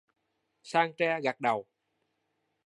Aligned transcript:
Song 0.63 0.93
trai 0.97 1.21
gật 1.23 1.39
đầu 1.39 1.65